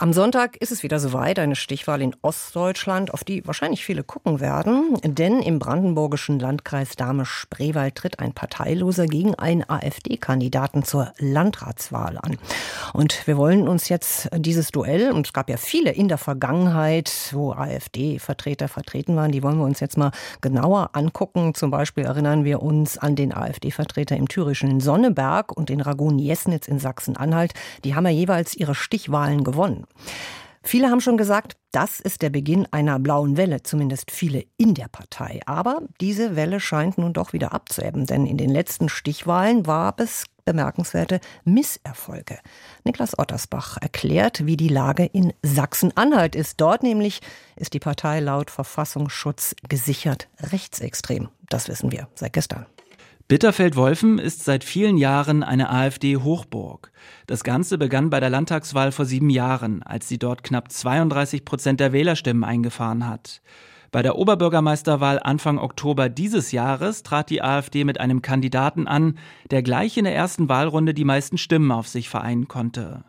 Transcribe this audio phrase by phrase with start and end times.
[0.00, 4.38] am Sonntag ist es wieder soweit, eine Stichwahl in Ostdeutschland, auf die wahrscheinlich viele gucken
[4.38, 4.96] werden.
[5.02, 12.38] Denn im brandenburgischen Landkreis Dahme-Spreewald tritt ein Parteiloser gegen einen AfD-Kandidaten zur Landratswahl an.
[12.92, 17.12] Und wir wollen uns jetzt dieses Duell, und es gab ja viele in der Vergangenheit,
[17.32, 21.54] wo AfD-Vertreter vertreten waren, die wollen wir uns jetzt mal genauer angucken.
[21.54, 26.68] Zum Beispiel erinnern wir uns an den AfD-Vertreter im thürischen Sonneberg und den Ragun Jesnitz
[26.68, 27.52] in Sachsen-Anhalt.
[27.82, 29.87] Die haben ja jeweils ihre Stichwahlen gewonnen.
[30.62, 34.88] Viele haben schon gesagt, das ist der Beginn einer blauen Welle, zumindest viele in der
[34.88, 35.40] Partei.
[35.46, 40.24] Aber diese Welle scheint nun doch wieder abzuebben, denn in den letzten Stichwahlen war es
[40.44, 42.38] bemerkenswerte Misserfolge.
[42.84, 46.60] Niklas Ottersbach erklärt, wie die Lage in Sachsen-Anhalt ist.
[46.60, 47.20] Dort nämlich
[47.56, 51.28] ist die Partei laut Verfassungsschutz gesichert rechtsextrem.
[51.48, 52.66] Das wissen wir seit gestern.
[53.28, 56.90] Bitterfeld-Wolfen ist seit vielen Jahren eine AfD-Hochburg.
[57.26, 61.78] Das Ganze begann bei der Landtagswahl vor sieben Jahren, als sie dort knapp 32 Prozent
[61.78, 63.42] der Wählerstimmen eingefahren hat.
[63.92, 69.18] Bei der Oberbürgermeisterwahl Anfang Oktober dieses Jahres trat die AfD mit einem Kandidaten an,
[69.50, 73.04] der gleich in der ersten Wahlrunde die meisten Stimmen auf sich vereinen konnte.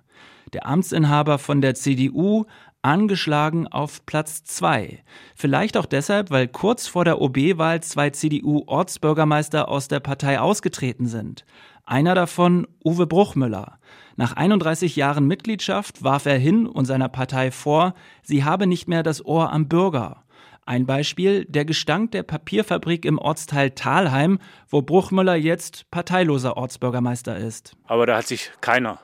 [0.51, 2.45] Der Amtsinhaber von der CDU,
[2.81, 5.03] angeschlagen auf Platz zwei.
[5.35, 11.45] Vielleicht auch deshalb, weil kurz vor der OB-Wahl zwei CDU-Ortsbürgermeister aus der Partei ausgetreten sind.
[11.85, 13.79] Einer davon Uwe Bruchmüller.
[14.15, 19.03] Nach 31 Jahren Mitgliedschaft warf er hin und seiner Partei vor, sie habe nicht mehr
[19.03, 20.23] das Ohr am Bürger.
[20.65, 27.75] Ein Beispiel, der Gestank der Papierfabrik im Ortsteil Thalheim, wo Bruchmüller jetzt parteiloser Ortsbürgermeister ist.
[27.87, 28.99] Aber da hat sich keiner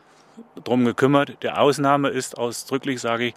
[0.63, 1.43] drum gekümmert.
[1.43, 3.33] Der Ausnahme ist ausdrücklich, sage ich,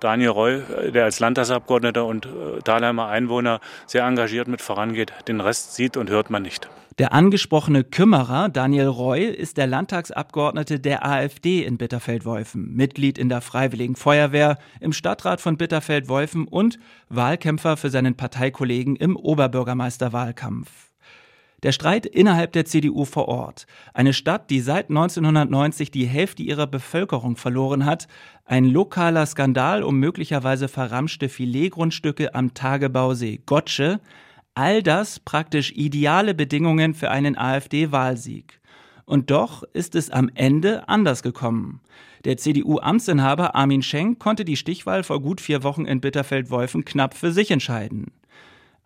[0.00, 5.12] Daniel Roy, der als Landtagsabgeordneter und äh, Dahlheimer Einwohner sehr engagiert mit vorangeht.
[5.28, 6.68] Den Rest sieht und hört man nicht.
[6.98, 13.40] Der angesprochene Kümmerer Daniel Roy ist der Landtagsabgeordnete der AfD in Bitterfeld-Wolfen, Mitglied in der
[13.40, 20.93] Freiwilligen Feuerwehr, im Stadtrat von Bitterfeld-Wolfen und Wahlkämpfer für seinen Parteikollegen im Oberbürgermeisterwahlkampf.
[21.64, 23.66] Der Streit innerhalb der CDU vor Ort.
[23.94, 28.06] Eine Stadt, die seit 1990 die Hälfte ihrer Bevölkerung verloren hat.
[28.44, 34.00] Ein lokaler Skandal um möglicherweise verramschte Filetgrundstücke am Tagebausee Gottsche.
[34.54, 38.60] All das praktisch ideale Bedingungen für einen AfD-Wahlsieg.
[39.06, 41.80] Und doch ist es am Ende anders gekommen.
[42.26, 47.32] Der CDU-Amtsinhaber Armin Schenk konnte die Stichwahl vor gut vier Wochen in Bitterfeld-Wolfen knapp für
[47.32, 48.12] sich entscheiden.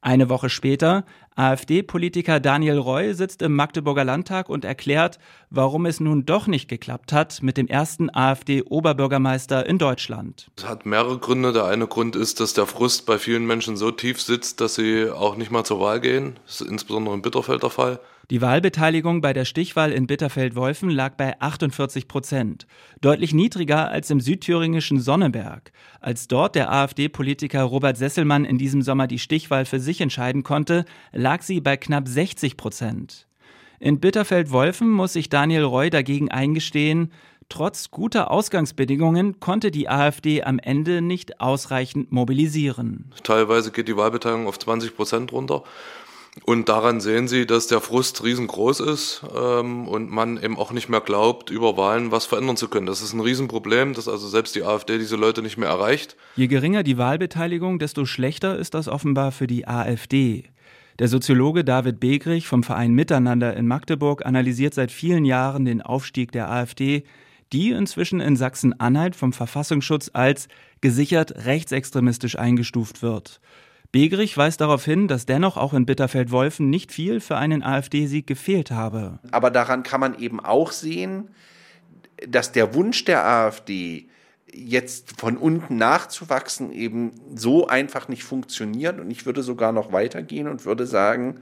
[0.00, 1.04] Eine Woche später,
[1.34, 5.18] AfD-Politiker Daniel Roy sitzt im Magdeburger Landtag und erklärt,
[5.50, 10.50] warum es nun doch nicht geklappt hat mit dem ersten AfD-Oberbürgermeister in Deutschland.
[10.56, 11.52] Es hat mehrere Gründe.
[11.52, 15.10] Der eine Grund ist, dass der Frust bei vielen Menschen so tief sitzt, dass sie
[15.10, 16.38] auch nicht mal zur Wahl gehen.
[16.46, 18.00] Das ist insbesondere in Bitterfeld der Fall.
[18.30, 22.66] Die Wahlbeteiligung bei der Stichwahl in Bitterfeld-Wolfen lag bei 48 Prozent,
[23.00, 25.72] deutlich niedriger als im südthüringischen Sonneberg.
[26.02, 30.84] Als dort der AfD-Politiker Robert Sesselmann in diesem Sommer die Stichwahl für sich entscheiden konnte,
[31.10, 33.26] lag sie bei knapp 60 Prozent.
[33.80, 37.12] In Bitterfeld-Wolfen muss sich Daniel Roy dagegen eingestehen,
[37.48, 43.10] trotz guter Ausgangsbedingungen konnte die AfD am Ende nicht ausreichend mobilisieren.
[43.22, 45.64] Teilweise geht die Wahlbeteiligung auf 20 Prozent runter.
[46.44, 50.88] Und daran sehen Sie, dass der Frust riesengroß ist ähm, und man eben auch nicht
[50.88, 52.86] mehr glaubt, über Wahlen was verändern zu können.
[52.86, 56.16] Das ist ein Riesenproblem, dass also selbst die AfD diese Leute nicht mehr erreicht.
[56.36, 60.44] Je geringer die Wahlbeteiligung, desto schlechter ist das offenbar für die AfD.
[60.98, 66.32] Der Soziologe David Begrich vom Verein Miteinander in Magdeburg analysiert seit vielen Jahren den Aufstieg
[66.32, 67.04] der AfD,
[67.52, 70.48] die inzwischen in Sachsen-Anhalt vom Verfassungsschutz als
[70.80, 73.40] gesichert rechtsextremistisch eingestuft wird.
[73.90, 78.70] Begerich weist darauf hin, dass dennoch auch in Bitterfeld-Wolfen nicht viel für einen AfD-Sieg gefehlt
[78.70, 79.18] habe.
[79.30, 81.28] Aber daran kann man eben auch sehen,
[82.26, 84.08] dass der Wunsch der AfD,
[84.52, 89.00] jetzt von unten nachzuwachsen, eben so einfach nicht funktioniert.
[89.00, 91.40] Und ich würde sogar noch weitergehen und würde sagen,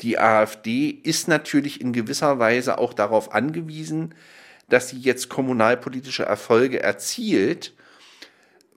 [0.00, 4.14] die AfD ist natürlich in gewisser Weise auch darauf angewiesen,
[4.68, 7.74] dass sie jetzt kommunalpolitische Erfolge erzielt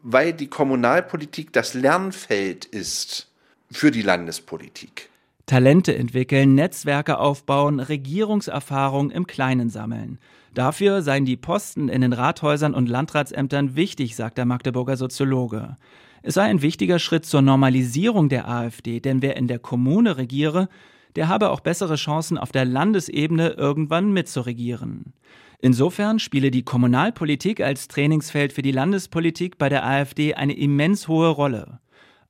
[0.03, 3.31] weil die Kommunalpolitik das Lernfeld ist
[3.71, 5.09] für die Landespolitik.
[5.45, 10.19] Talente entwickeln, Netzwerke aufbauen, Regierungserfahrung im Kleinen sammeln.
[10.53, 15.77] Dafür seien die Posten in den Rathäusern und Landratsämtern wichtig, sagt der Magdeburger Soziologe.
[16.21, 20.69] Es sei ein wichtiger Schritt zur Normalisierung der AfD, denn wer in der Kommune regiere,
[21.15, 25.13] der habe auch bessere Chancen auf der Landesebene irgendwann mitzuregieren.
[25.60, 31.30] Insofern spiele die Kommunalpolitik als Trainingsfeld für die Landespolitik bei der AfD eine immens hohe
[31.30, 31.80] Rolle.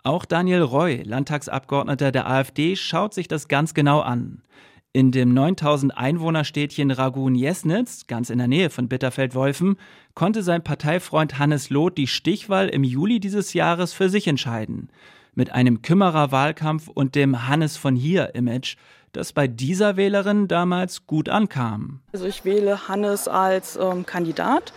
[0.04, 4.44] Auch Daniel Roy, Landtagsabgeordneter der AfD, schaut sich das ganz genau an.
[4.92, 9.78] In dem 9000 Einwohnerstädtchen Ragun-Jesnitz, ganz in der Nähe von Bitterfeld-Wolfen,
[10.14, 14.90] konnte sein Parteifreund Hannes Loth die Stichwahl im Juli dieses Jahres für sich entscheiden.
[15.36, 18.76] Mit einem Kümmerer-Wahlkampf und dem Hannes von hier-Image,
[19.12, 22.02] das bei dieser Wählerin damals gut ankam.
[22.14, 24.74] Also ich wähle Hannes als ähm, Kandidat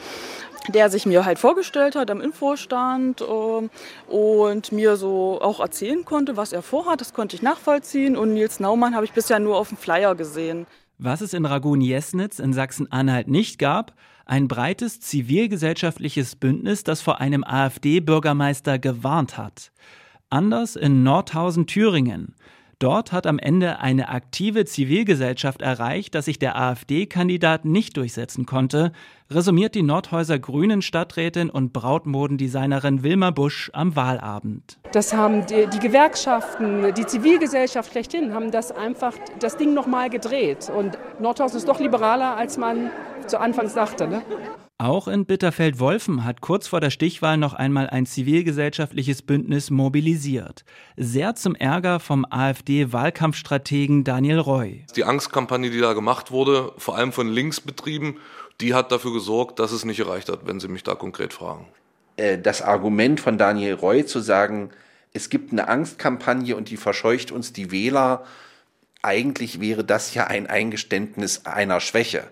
[0.72, 6.36] der sich mir halt vorgestellt hat am Infostand äh, und mir so auch erzählen konnte,
[6.36, 7.00] was er vorhat.
[7.00, 8.16] Das konnte ich nachvollziehen.
[8.16, 10.66] Und Nils Naumann habe ich bisher nur auf dem Flyer gesehen.
[10.98, 13.94] Was es in Ragun-Jesnitz in Sachsen-Anhalt nicht gab,
[14.24, 19.72] ein breites zivilgesellschaftliches Bündnis, das vor einem AfD-Bürgermeister gewarnt hat.
[20.30, 22.34] Anders in Nordhausen, Thüringen.
[22.78, 28.92] Dort hat am Ende eine aktive Zivilgesellschaft erreicht, dass sich der AfD-Kandidat nicht durchsetzen konnte,
[29.30, 34.78] resümiert die Nordhäuser Grünen Stadträtin und Brautmodendesignerin Wilma Busch am Wahlabend.
[34.92, 40.68] Das haben die, die Gewerkschaften, die Zivilgesellschaft schlechthin, haben das einfach das Ding nochmal gedreht.
[40.68, 42.90] Und Nordhausen ist doch liberaler, als man
[43.26, 44.06] zu Anfangs dachte.
[44.06, 44.22] Ne?
[44.78, 50.66] Auch in Bitterfeld-Wolfen hat kurz vor der Stichwahl noch einmal ein zivilgesellschaftliches Bündnis mobilisiert.
[50.98, 54.84] Sehr zum Ärger vom AfD-Wahlkampfstrategen Daniel Roy.
[54.94, 58.18] Die Angstkampagne, die da gemacht wurde, vor allem von links betrieben,
[58.60, 61.66] die hat dafür gesorgt, dass es nicht erreicht hat, wenn Sie mich da konkret fragen.
[62.16, 64.68] Äh, das Argument von Daniel Roy zu sagen,
[65.14, 68.24] es gibt eine Angstkampagne und die verscheucht uns die Wähler,
[69.00, 72.24] eigentlich wäre das ja ein Eingeständnis einer Schwäche.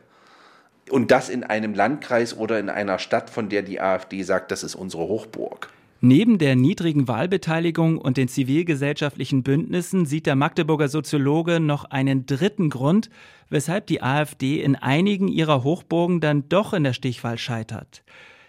[0.91, 4.63] Und das in einem Landkreis oder in einer Stadt, von der die AfD sagt, das
[4.63, 5.71] ist unsere Hochburg.
[6.01, 12.69] Neben der niedrigen Wahlbeteiligung und den zivilgesellschaftlichen Bündnissen sieht der Magdeburger Soziologe noch einen dritten
[12.69, 13.09] Grund,
[13.49, 18.03] weshalb die AfD in einigen ihrer Hochburgen dann doch in der Stichwahl scheitert.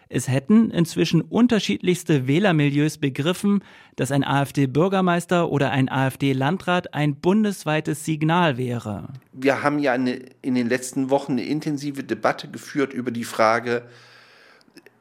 [0.09, 3.63] Es hätten inzwischen unterschiedlichste Wählermilieus begriffen,
[3.95, 9.09] dass ein AfD-Bürgermeister oder ein AfD-Landrat ein bundesweites Signal wäre.
[9.33, 13.83] Wir haben ja in den letzten Wochen eine intensive Debatte geführt über die Frage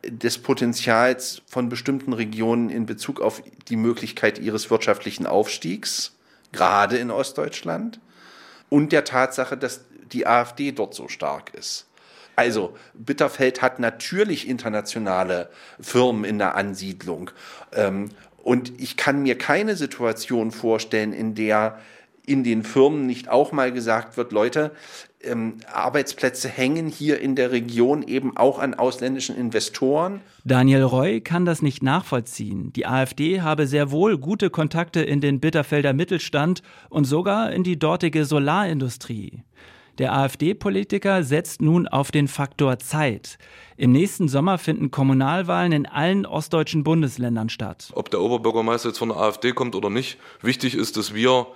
[0.07, 6.17] des Potenzials von bestimmten Regionen in Bezug auf die Möglichkeit ihres wirtschaftlichen Aufstiegs,
[6.53, 8.01] gerade in Ostdeutschland,
[8.69, 11.87] und der Tatsache, dass die AfD dort so stark ist.
[12.37, 15.49] Also Bitterfeld hat natürlich internationale
[15.81, 17.31] Firmen in der Ansiedlung.
[17.73, 18.11] Ähm,
[18.43, 21.79] und ich kann mir keine Situation vorstellen, in der
[22.27, 24.71] in den Firmen nicht auch mal gesagt wird, Leute,
[25.23, 30.21] ähm, Arbeitsplätze hängen hier in der Region eben auch an ausländischen Investoren.
[30.45, 32.73] Daniel Roy kann das nicht nachvollziehen.
[32.73, 37.79] Die AfD habe sehr wohl gute Kontakte in den Bitterfelder Mittelstand und sogar in die
[37.79, 39.43] dortige Solarindustrie.
[39.99, 43.39] Der AfD-Politiker setzt nun auf den Faktor Zeit.
[43.77, 47.93] Im nächsten Sommer finden Kommunalwahlen in allen ostdeutschen Bundesländern statt.
[47.95, 51.47] Ob der Oberbürgermeister jetzt von der AfD kommt oder nicht, wichtig ist, dass wir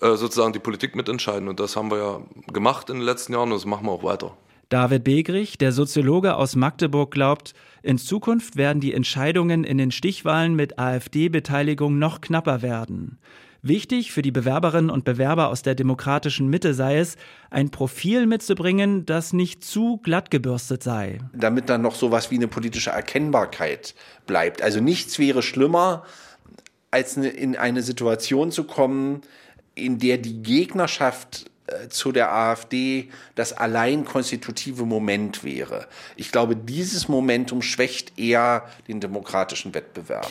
[0.00, 1.48] äh, sozusagen die Politik mitentscheiden.
[1.48, 2.20] Und das haben wir ja
[2.52, 4.36] gemacht in den letzten Jahren und das machen wir auch weiter.
[4.68, 10.54] David Begrich, der Soziologe aus Magdeburg, glaubt, in Zukunft werden die Entscheidungen in den Stichwahlen
[10.54, 13.18] mit AfD-Beteiligung noch knapper werden.
[13.62, 17.16] Wichtig für die Bewerberinnen und Bewerber aus der demokratischen Mitte sei es,
[17.50, 21.18] ein Profil mitzubringen, das nicht zu glatt gebürstet sei.
[21.32, 23.94] Damit dann noch so was wie eine politische Erkennbarkeit
[24.26, 24.60] bleibt.
[24.60, 26.04] Also nichts wäre schlimmer,
[26.90, 29.22] als in eine Situation zu kommen,
[29.74, 31.50] in der die Gegnerschaft
[31.90, 35.86] zu der AfD das allein konstitutive Moment wäre.
[36.16, 40.30] Ich glaube, dieses Momentum schwächt eher den demokratischen Wettbewerb.